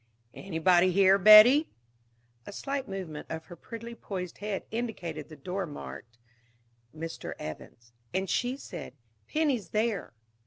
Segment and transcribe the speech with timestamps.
[0.33, 1.67] "Anybody here, Betty?"
[2.47, 6.17] A slight movement of her prettily poised head indicated the door marked
[6.91, 7.35] "Mr.
[7.37, 8.93] Evans." And she said,
[9.27, 10.13] "Penny's there."